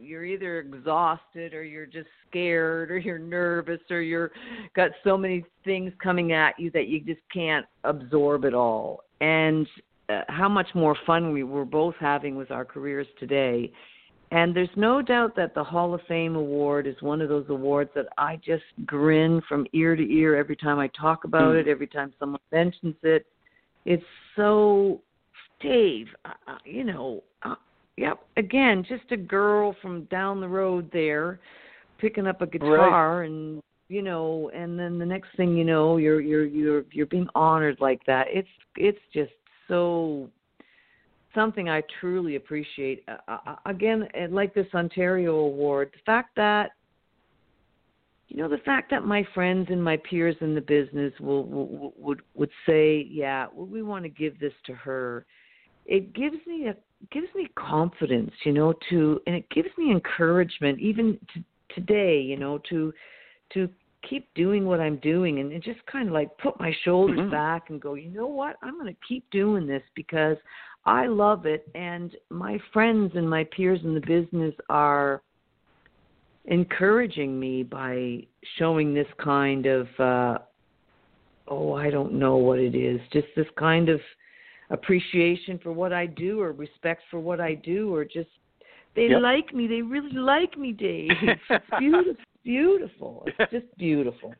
[0.00, 4.30] you're either exhausted or you're just scared or you're nervous or you're
[4.74, 9.04] got so many things coming at you that you just can't absorb it all.
[9.20, 9.66] And
[10.08, 13.72] uh, how much more fun we were both having with our careers today.
[14.30, 17.90] And there's no doubt that the Hall of Fame award is one of those awards
[17.94, 21.86] that I just grin from ear to ear every time I talk about it, every
[21.86, 23.26] time someone mentions it.
[23.84, 24.02] It's
[24.34, 25.02] so,
[25.60, 27.22] Dave, uh, you know,
[27.96, 28.20] Yep.
[28.36, 31.40] Again, just a girl from down the road there
[31.98, 36.20] picking up a guitar and you know, and then the next thing you know, you're
[36.20, 38.26] you're you're you're being honored like that.
[38.30, 39.32] It's it's just
[39.68, 40.30] so
[41.34, 43.04] something I truly appreciate.
[43.06, 46.70] Uh, uh, again, like this Ontario award, the fact that
[48.28, 51.92] you know the fact that my friends and my peers in the business will, will
[51.98, 55.26] would would say, yeah, well, we want to give this to her.
[55.84, 56.76] It gives me a
[57.10, 61.42] gives me confidence, you know, to and it gives me encouragement even to
[61.74, 62.92] today, you know, to
[63.54, 63.68] to
[64.08, 67.30] keep doing what I'm doing and, and just kind of like put my shoulders Mhm.
[67.30, 68.56] back and go, you know what?
[68.62, 70.36] I'm going to keep doing this because
[70.84, 75.22] I love it and my friends and my peers in the business are
[76.46, 78.26] encouraging me by
[78.58, 80.38] showing this kind of uh
[81.48, 84.00] oh, I don't know what it is, just this kind of
[84.72, 88.30] appreciation for what I do or respect for what I do or just
[88.94, 89.22] they Yep.
[89.22, 89.66] like me.
[89.66, 91.10] They really like me, Dave.
[91.22, 92.24] It's beautiful.
[92.44, 93.24] beautiful.
[93.26, 94.34] It's just beautiful.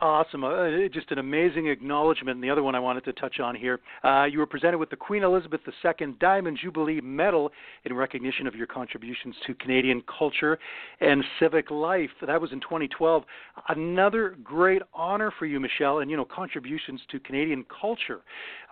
[0.00, 0.42] Awesome.
[0.42, 2.36] Uh, just an amazing acknowledgement.
[2.36, 4.90] And the other one I wanted to touch on here uh, you were presented with
[4.90, 7.50] the Queen Elizabeth II Diamond Jubilee Medal
[7.84, 10.58] in recognition of your contributions to Canadian culture
[11.00, 12.10] and civic life.
[12.26, 13.22] That was in 2012.
[13.68, 16.00] Another great honor for you, Michelle.
[16.00, 18.20] And, you know, contributions to Canadian culture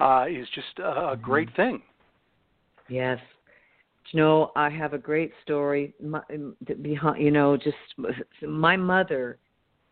[0.00, 1.62] uh, is just a, a great mm-hmm.
[1.62, 1.82] thing.
[2.88, 3.18] Yes.
[4.12, 6.20] You know, I have a great story my,
[6.80, 7.76] behind, you know, just
[8.42, 9.38] my mother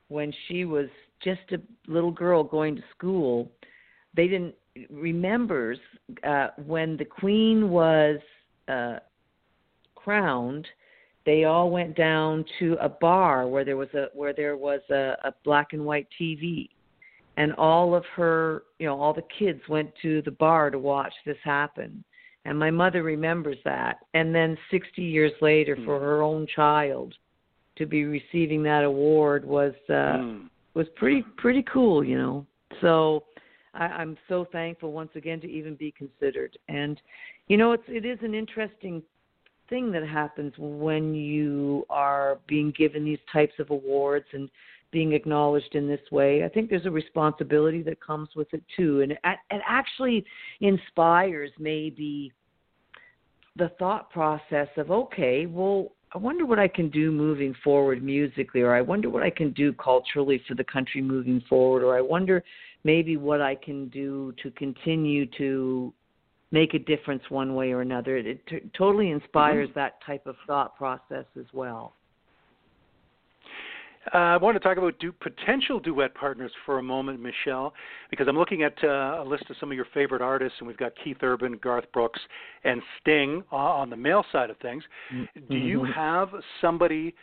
[0.09, 0.87] when she was
[1.23, 3.51] just a little girl going to school,
[4.15, 4.55] they didn't
[4.91, 5.79] remembers
[6.27, 8.19] uh, when the queen was
[8.69, 8.99] uh,
[9.95, 10.67] crowned.
[11.27, 15.17] They all went down to a bar where there was a where there was a,
[15.25, 16.69] a black and white TV,
[17.37, 21.13] and all of her, you know, all the kids went to the bar to watch
[21.25, 22.05] this happen.
[22.47, 24.01] And my mother remembers that.
[24.13, 26.05] And then 60 years later, for hmm.
[26.05, 27.15] her own child
[27.77, 32.47] to be receiving that award was uh, mm was pretty pretty cool, you know.
[32.81, 33.25] So
[33.75, 36.59] I, I'm so thankful once again to even be considered.
[36.69, 37.01] And
[37.49, 39.03] you know, it's it is an interesting
[39.71, 44.51] thing that happens when you are being given these types of awards and
[44.91, 46.45] being acknowledged in this way.
[46.45, 50.25] I think there's a responsibility that comes with it too, and it, it actually
[50.61, 52.33] inspires maybe
[53.57, 58.61] the thought process of okay, well, I wonder what I can do moving forward musically,
[58.61, 62.01] or I wonder what I can do culturally for the country moving forward, or I
[62.01, 62.45] wonder
[62.85, 65.93] maybe what I can do to continue to
[66.53, 68.17] make a difference one way or another.
[68.17, 69.79] It t- totally inspires mm-hmm.
[69.81, 71.97] that type of thought process as well.
[74.13, 77.73] Uh, I want to talk about du- potential duet partners for a moment, Michelle,
[78.11, 80.77] because I'm looking at uh, a list of some of your favorite artists, and we've
[80.77, 82.21] got Keith Urban, Garth Brooks,
[82.65, 84.85] and Sting uh, on the male side of things.
[85.13, 85.41] Mm-hmm.
[85.49, 86.29] Do you have
[86.61, 87.15] somebody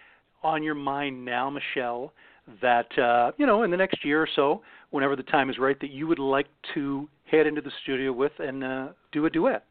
[0.44, 2.14] on your mind now, Michelle,
[2.62, 5.80] that uh, you know in the next year or so, whenever the time is right,
[5.80, 9.66] that you would like to head into the studio with and uh, do a duet?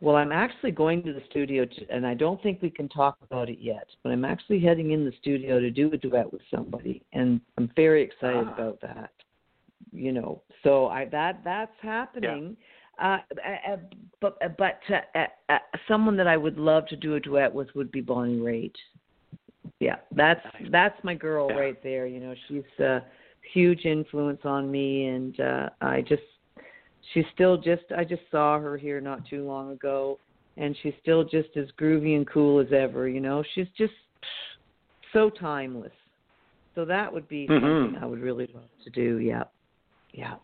[0.00, 3.16] Well, I'm actually going to the studio, to, and I don't think we can talk
[3.22, 3.86] about it yet.
[4.02, 7.70] But I'm actually heading in the studio to do a duet with somebody, and I'm
[7.74, 8.54] very excited ah.
[8.54, 9.10] about that.
[9.92, 12.56] You know, so I that that's happening.
[12.58, 12.66] Yeah.
[12.98, 13.18] Uh,
[13.72, 13.76] uh,
[14.20, 17.68] but but uh, uh, uh, someone that I would love to do a duet with
[17.74, 18.74] would be Bonnie Raitt.
[19.80, 21.56] Yeah, that's that's my girl yeah.
[21.56, 22.06] right there.
[22.06, 23.02] You know, she's a
[23.54, 26.22] huge influence on me, and uh, I just
[27.12, 30.18] she's still just I just saw her here not too long ago
[30.56, 33.44] and she's still just as groovy and cool as ever, you know.
[33.54, 33.92] She's just
[35.12, 35.92] so timeless.
[36.74, 37.64] So that would be mm-hmm.
[37.64, 39.18] something I would really love to do.
[39.18, 39.44] Yeah.
[40.12, 40.34] Yeah.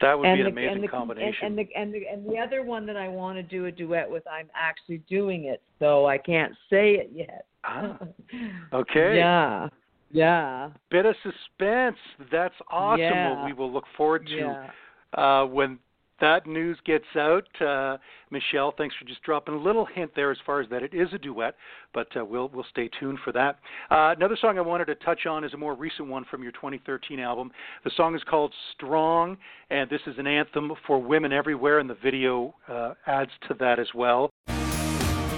[0.00, 1.46] That would and be an amazing and the, combination.
[1.46, 3.72] And, and, the and the and the other one that I want to do a
[3.72, 7.44] duet with, I'm actually doing it, so I can't say it yet.
[7.64, 7.98] Ah,
[8.72, 9.16] okay.
[9.16, 9.68] yeah.
[10.10, 10.70] Yeah.
[10.90, 11.98] Bit of suspense.
[12.32, 13.00] That's awesome.
[13.00, 13.34] Yeah.
[13.34, 14.70] Well, we will look forward to yeah
[15.14, 15.78] uh, when
[16.20, 17.96] that news gets out, uh,
[18.30, 21.08] Michelle, thanks for just dropping a little hint there as far as that it is
[21.12, 21.54] a duet,
[21.92, 23.58] but uh, we'll we'll stay tuned for that.
[23.90, 26.52] Uh, another song I wanted to touch on is a more recent one from your
[26.52, 27.50] 2013 album.
[27.84, 29.38] The song is called "Strong,"
[29.70, 33.78] and this is an anthem for women everywhere, and the video uh, adds to that
[33.78, 34.30] as well.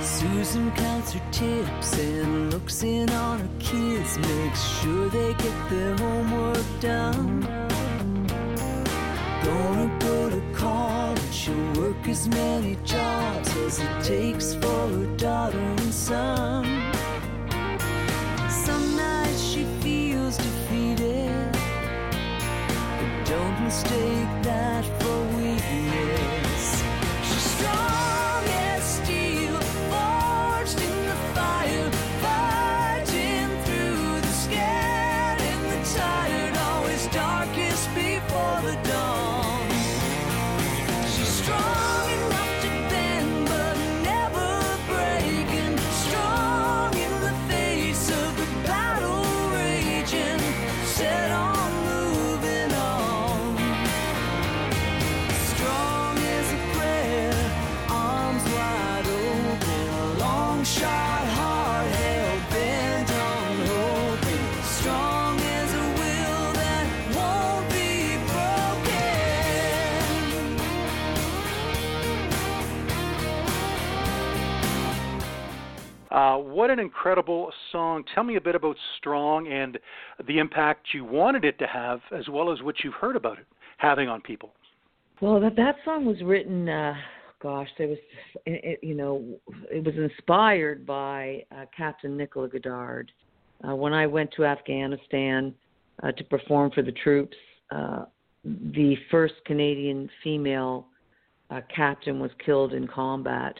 [0.02, 5.96] Susan counts her tips and looks in on her kids, makes sure they get their
[5.96, 7.71] homework done.
[11.92, 16.64] Work as many jobs as it takes for her daughter and son.
[18.48, 25.01] Some nights she feels defeated, but don't mistake that
[76.12, 78.04] Uh, what an incredible song.
[78.14, 79.78] Tell me a bit about Strong and
[80.26, 83.46] the impact you wanted it to have, as well as what you've heard about it
[83.78, 84.52] having on people.
[85.22, 86.94] Well, that, that song was written, uh,
[87.40, 87.98] gosh, there was,
[88.44, 89.24] it, you know,
[89.70, 93.10] it was inspired by uh, Captain Nicola Goddard.
[93.66, 95.54] Uh, when I went to Afghanistan
[96.02, 97.36] uh, to perform for the troops,
[97.70, 98.04] uh,
[98.44, 100.88] the first Canadian female
[101.50, 103.54] uh, captain was killed in combat.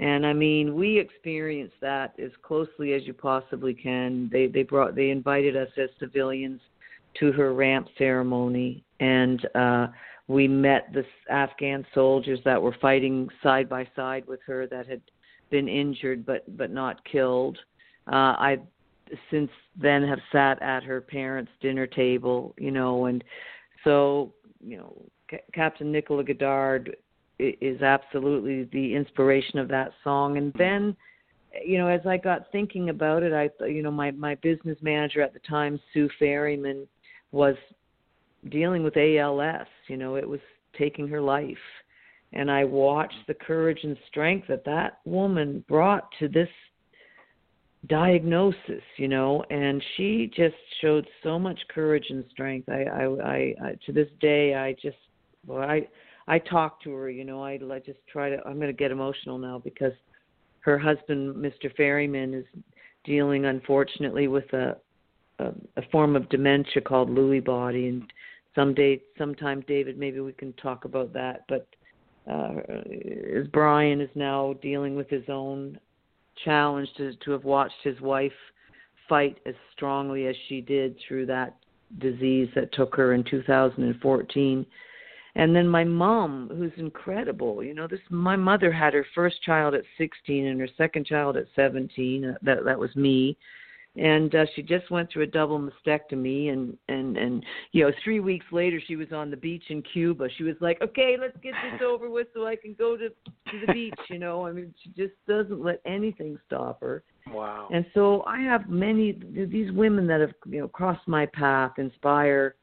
[0.00, 4.30] And I mean, we experienced that as closely as you possibly can.
[4.32, 6.60] They they brought they invited us as civilians
[7.18, 9.88] to her ramp ceremony, and uh,
[10.26, 15.02] we met the Afghan soldiers that were fighting side by side with her that had
[15.50, 17.58] been injured but but not killed.
[18.10, 18.58] Uh, I
[19.30, 23.22] since then have sat at her parents' dinner table, you know, and
[23.84, 24.32] so
[24.64, 24.96] you know,
[25.30, 26.96] C- Captain Nicola Goddard
[27.60, 30.36] is absolutely the inspiration of that song.
[30.36, 30.96] And then,
[31.64, 35.22] you know, as I got thinking about it, I, you know, my my business manager
[35.22, 36.86] at the time, Sue Ferryman,
[37.32, 37.56] was
[38.50, 39.66] dealing with ALS.
[39.88, 40.40] You know, it was
[40.78, 41.56] taking her life.
[42.32, 46.48] And I watched the courage and strength that that woman brought to this
[47.86, 52.68] diagnosis, you know, and she just showed so much courage and strength.
[52.68, 54.96] I, I, I, I to this day, I just,
[55.46, 55.88] well, I,
[56.30, 58.36] I talk to her, you know, I, I just try to.
[58.46, 59.92] I'm going to get emotional now because
[60.60, 61.74] her husband, Mr.
[61.76, 62.44] Ferryman, is
[63.02, 64.76] dealing unfortunately with a,
[65.40, 68.12] a, a form of dementia called Lewy body, and
[68.54, 71.46] someday, sometime, David, maybe we can talk about that.
[71.48, 71.66] But
[72.30, 72.60] uh,
[73.36, 75.80] as Brian is now dealing with his own
[76.44, 78.30] challenge to to have watched his wife
[79.08, 81.56] fight as strongly as she did through that
[81.98, 84.64] disease that took her in 2014
[85.34, 89.74] and then my mom who's incredible you know this my mother had her first child
[89.74, 93.36] at 16 and her second child at 17 that that was me.
[93.96, 98.20] And uh, she just went through a double mastectomy and and and you know 3
[98.20, 100.28] weeks later she was on the beach in Cuba.
[100.36, 103.66] She was like okay let's get this over with so I can go to to
[103.66, 104.46] the beach you know?
[104.46, 107.02] I mean she just doesn't let anything stop her.
[107.32, 107.68] Wow.
[107.72, 112.54] And so I have many these women that have you know crossed my path inspire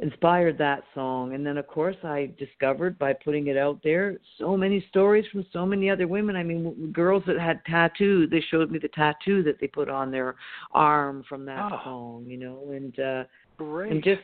[0.00, 1.34] inspired that song.
[1.34, 5.44] And then of course i discovered by putting it out there so many stories from
[5.52, 6.36] so many other women.
[6.36, 10.10] I mean girls that had tattoos they showed me the tattoo that they put on
[10.10, 10.36] their
[10.72, 13.24] arm from that oh, song you know and uh
[13.56, 13.92] great.
[13.92, 14.22] and just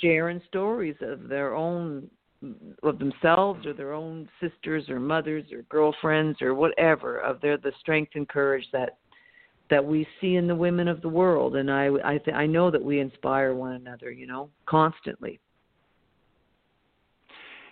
[0.00, 2.08] sharing stories of their own
[2.82, 7.72] of themselves or their own sisters or mothers or girlfriends or whatever of their the
[7.80, 8.98] strength and courage that
[9.70, 12.70] that we see in the women of the world and i i th- i know
[12.70, 15.40] that we inspire one another you know constantly.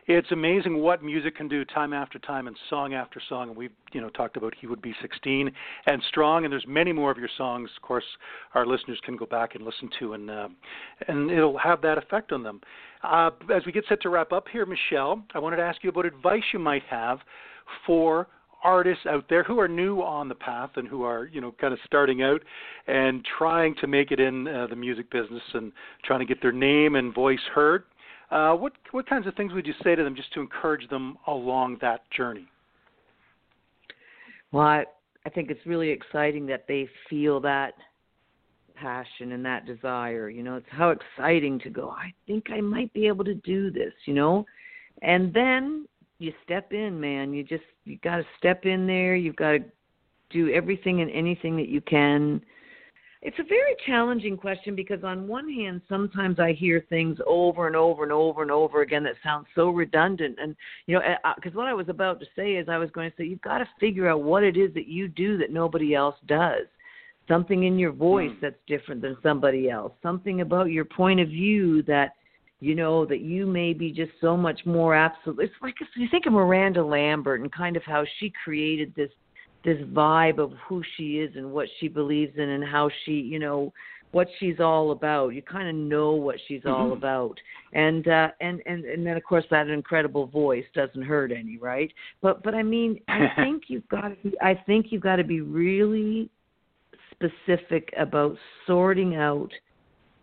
[0.09, 3.49] It's amazing what music can do time after time and song after song.
[3.49, 5.51] And we've you know talked about he would be 16
[5.87, 8.05] and strong and there's many more of your songs of course
[8.55, 10.49] our listeners can go back and listen to and uh,
[11.09, 12.61] and it'll have that effect on them.
[13.03, 15.91] Uh, as we get set to wrap up here michelle i wanted to ask you
[15.91, 17.19] about advice you might have
[17.87, 18.29] for
[18.67, 21.73] artists out there who are new on the path and who are you know kind
[21.73, 22.43] of starting out
[22.89, 25.73] and trying to make it in uh, the music business and
[26.05, 27.85] trying to get their name and voice heard.
[28.31, 31.17] Uh, what what kinds of things would you say to them just to encourage them
[31.29, 32.49] along that journey?
[34.51, 34.85] Well, I,
[35.25, 37.75] I think it's really exciting that they feel that
[38.75, 40.29] passion and that desire.
[40.29, 41.91] You know, it's how exciting to go.
[41.91, 43.93] I think I might be able to do this.
[44.07, 44.45] You know,
[45.03, 45.87] and then
[46.19, 47.33] you step in, man.
[47.33, 49.17] You just you got to step in there.
[49.17, 49.59] You've got to
[50.31, 52.41] do everything and anything that you can.
[53.23, 57.75] It's a very challenging question because on one hand, sometimes I hear things over and
[57.75, 60.39] over and over and over again that sound so redundant.
[60.41, 60.55] And
[60.87, 63.25] you know, because what I was about to say is I was going to say
[63.25, 66.67] you've got to figure out what it is that you do that nobody else does.
[67.27, 68.41] Something in your voice mm.
[68.41, 69.93] that's different than somebody else.
[70.03, 72.13] Something about your point of view that
[72.61, 76.09] you know that you may be just so much more absolute it's like if you
[76.11, 79.11] think of miranda lambert and kind of how she created this
[79.65, 83.39] this vibe of who she is and what she believes in and how she you
[83.39, 83.73] know
[84.13, 85.31] what she's all about.
[85.31, 86.71] You kind of know what she's mm-hmm.
[86.71, 87.39] all about.
[87.75, 91.93] And uh and and and then of course that incredible voice doesn't hurt any right?
[92.23, 95.25] But but i mean i think you've got to be i think you've got to
[95.25, 96.31] be really
[97.11, 98.37] specific about
[98.67, 99.51] sorting out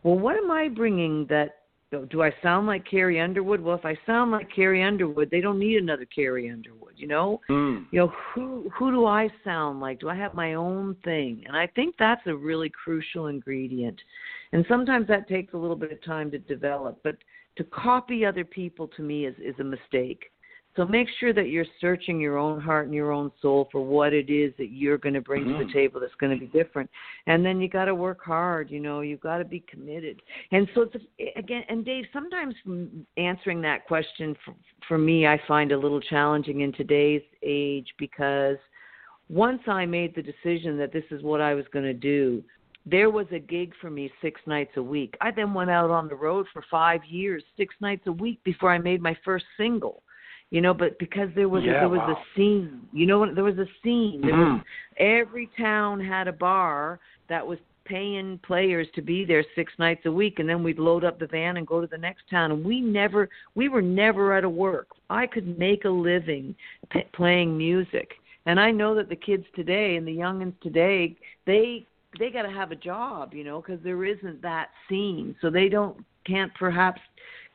[0.03, 1.62] well what am i bringing that
[2.01, 3.61] do I sound like Carrie Underwood?
[3.61, 6.93] Well, if I sound like Carrie Underwood, they don't need another Carrie Underwood.
[6.95, 7.85] You know, mm.
[7.91, 9.99] you know who who do I sound like?
[9.99, 11.43] Do I have my own thing?
[11.47, 13.99] And I think that's a really crucial ingredient.
[14.51, 16.99] And sometimes that takes a little bit of time to develop.
[17.03, 17.17] But
[17.57, 20.31] to copy other people to me is is a mistake.
[20.75, 24.11] So make sure that you're searching your own heart and your own soul for what
[24.11, 25.59] it is that you're going to bring mm-hmm.
[25.59, 26.89] to the table that's going to be different.
[27.27, 30.21] And then you got to work hard, you know, you've got to be committed.
[30.51, 30.95] And so it's
[31.35, 32.55] again and Dave, sometimes
[33.17, 34.55] answering that question for,
[34.87, 38.57] for me I find a little challenging in today's age because
[39.29, 42.43] once I made the decision that this is what I was going to do,
[42.85, 45.15] there was a gig for me six nights a week.
[45.21, 48.71] I then went out on the road for five years, six nights a week before
[48.71, 50.01] I made my first single
[50.49, 52.13] you know but because there was yeah, a, there was wow.
[52.13, 54.55] a scene you know what there was a scene there mm-hmm.
[54.55, 54.63] was
[54.97, 60.11] every town had a bar that was paying players to be there six nights a
[60.11, 62.63] week and then we'd load up the van and go to the next town and
[62.63, 66.55] we never we were never out of work i could make a living
[66.91, 68.11] p- playing music
[68.45, 71.15] and i know that the kids today and the youngins today
[71.45, 71.85] they
[72.19, 75.67] they got to have a job you know because there isn't that scene so they
[75.67, 77.01] don't can't perhaps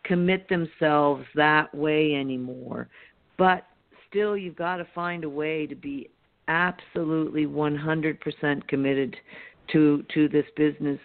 [0.09, 2.89] commit themselves that way anymore.
[3.37, 3.65] But
[4.09, 6.11] still, you've got to find a way to be
[6.49, 9.17] absolutely 100% committed
[9.73, 10.99] to to this business.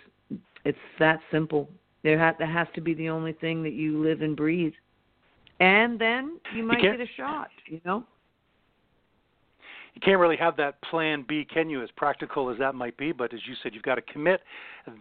[0.66, 1.70] It's that simple.
[2.04, 4.74] There, ha- that has to be the only thing that you live and breathe.
[5.60, 8.06] And then you might you get a shot, you know?
[9.94, 11.84] You can't really have that plan B, can you?
[11.84, 14.42] As practical as that might be, but as you said, you've got to commit.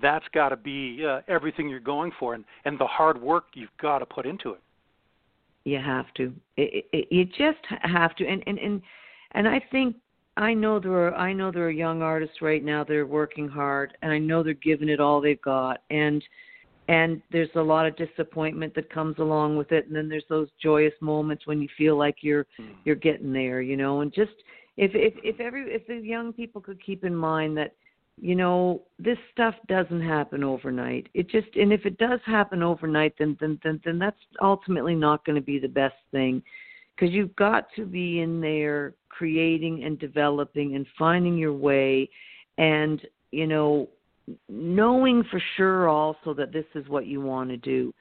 [0.03, 3.71] That's got to be uh, everything you're going for, and and the hard work you've
[3.81, 4.61] got to put into it.
[5.65, 6.35] You have to.
[6.57, 8.83] It, it, you just have to, and and and
[9.33, 9.97] and I think
[10.37, 13.49] I know there are I know there are young artists right now that are working
[13.49, 16.23] hard, and I know they're giving it all they've got, and
[16.89, 20.49] and there's a lot of disappointment that comes along with it and then there's those
[20.61, 22.71] joyous moments when you feel like you're mm.
[22.85, 24.33] you're getting there you know and just
[24.77, 27.75] if if if every if the young people could keep in mind that
[28.21, 31.09] you know this stuff doesn't happen overnight.
[31.15, 35.25] It just and if it does happen overnight then then then, then that's ultimately not
[35.25, 36.43] going to be the best thing.
[36.95, 42.09] Because you've got to be in there creating and developing and finding your way
[42.59, 43.01] and
[43.31, 43.89] you know
[44.49, 47.93] knowing for sure also that this is what you want to do.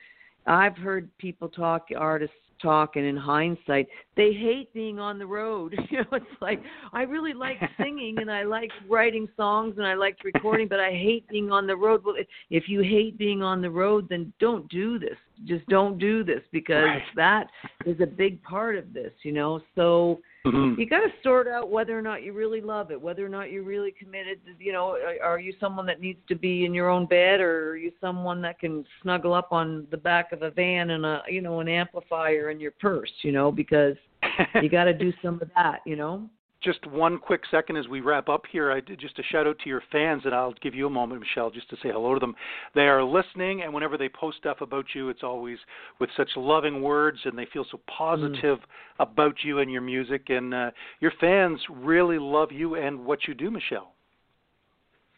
[0.46, 5.76] I've heard people talk artists talk and in hindsight they hate being on the road.
[5.92, 6.62] You know it's like
[6.94, 10.92] i really like singing and i like writing songs and i liked recording but i
[10.92, 12.04] hate being on the road.
[12.06, 12.16] Well
[12.50, 15.18] if you hate being on the road then don't do this.
[15.46, 17.02] Just don't do this because right.
[17.16, 17.48] that
[17.86, 19.62] is a big part of this you know?
[19.76, 20.80] So mm-hmm.
[20.80, 23.52] you got to sort out whether or not you really love it whether or not
[23.52, 26.74] you're really committed To, you know are, are you someone that needs to be in
[26.74, 30.42] your own bed or are you someone that can snuggle up on the back of
[30.42, 33.96] a van and a you know an amplifier in your purse you know because
[34.62, 36.30] you got to do some of that you know
[36.64, 38.72] just one quick second as we wrap up here.
[38.72, 41.50] I just a shout out to your fans, and I'll give you a moment, Michelle,
[41.50, 42.36] just to say hello to them.
[42.76, 45.58] They are listening, and whenever they post stuff about you, it's always
[46.00, 48.64] with such loving words, and they feel so positive mm.
[49.00, 50.30] about you and your music.
[50.30, 53.94] And uh, your fans really love you and what you do, Michelle.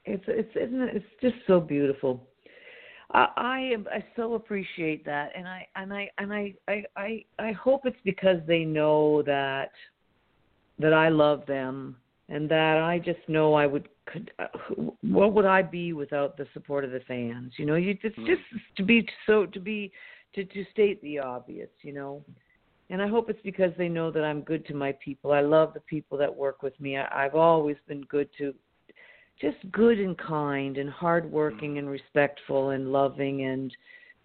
[0.05, 2.27] It's it's it's just so beautiful.
[3.11, 7.25] I, I am I so appreciate that, and I and I and I I I,
[7.39, 9.71] I hope it's because they know that
[10.83, 11.95] that I love them
[12.27, 14.47] and that I just know I would could uh,
[15.01, 17.53] what would I be without the support of the fans?
[17.57, 18.41] You know you it's just
[18.75, 19.91] to be so to be
[20.35, 22.23] to to state the obvious you know?
[22.89, 25.31] And I hope it's because they know that I'm good to my people.
[25.31, 26.97] I love the people that work with me.
[26.97, 28.53] I, I've always been good to
[29.39, 33.73] just good and kind and hardworking and respectful and loving and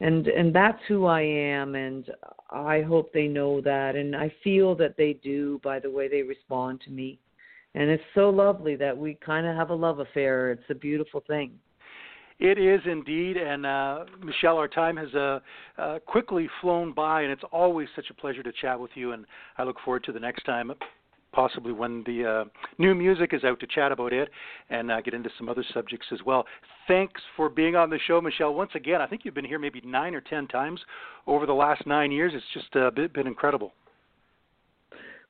[0.01, 2.11] and and that's who I am and
[2.51, 6.23] I hope they know that and I feel that they do by the way they
[6.23, 7.19] respond to me.
[7.75, 10.51] And it's so lovely that we kind of have a love affair.
[10.53, 11.53] It's a beautiful thing.
[12.41, 15.41] It is indeed, and uh, Michelle, our time has uh,
[15.77, 19.11] uh, quickly flown by, and it's always such a pleasure to chat with you.
[19.11, 19.27] And
[19.59, 20.71] I look forward to the next time
[21.39, 22.45] possibly when the uh,
[22.79, 24.29] new music is out to chat about it
[24.71, 26.45] and uh, get into some other subjects as well.
[26.89, 28.55] Thanks for being on the show, Michelle.
[28.55, 30.81] Once again, I think you've been here maybe nine or ten times
[31.29, 32.33] over the last nine years.
[32.35, 33.73] It's just uh, been incredible.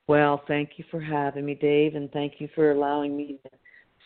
[0.07, 3.49] Well, thank you for having me, Dave, and thank you for allowing me to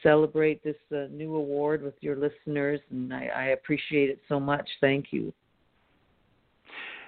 [0.03, 4.67] celebrate this uh, new award with your listeners, and I, I appreciate it so much.
[4.81, 5.33] Thank you.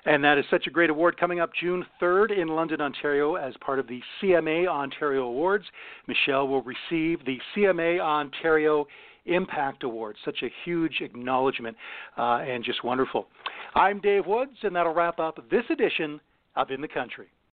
[0.06, 3.54] And that is such a great award coming up June 3rd in London, Ontario, as
[3.60, 5.66] part of the CMA Ontario Awards.
[6.08, 8.86] Michelle will receive the CMA Ontario
[9.26, 10.16] Impact Award.
[10.24, 11.76] Such a huge acknowledgement
[12.18, 13.28] uh, and just wonderful.
[13.74, 16.22] I'm Dave Woods, and that'll wrap up this edition
[16.56, 17.28] of In the Country.